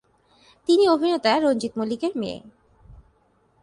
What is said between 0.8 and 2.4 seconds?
অভিনেতা রঞ্জিত মল্লিকের মেয়ে।